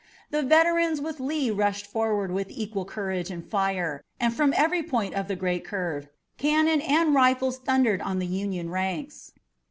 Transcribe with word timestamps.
The 0.31 0.41
veterans 0.41 0.99
with 0.99 1.19
Lee 1.19 1.51
rushed 1.51 1.85
forward 1.85 2.31
with 2.31 2.47
equal 2.49 2.85
courage 2.85 3.29
and 3.29 3.47
fire, 3.47 4.03
and 4.19 4.33
from 4.33 4.51
every 4.57 4.81
point 4.81 5.13
of 5.13 5.27
the 5.27 5.35
great 5.35 5.63
curve 5.63 6.07
cannon 6.39 6.81
and 6.81 7.13
rifles 7.13 7.59
thundered 7.59 8.01
on 8.01 8.17
the 8.17 8.25
Union 8.25 8.71
ranks. 8.71 9.31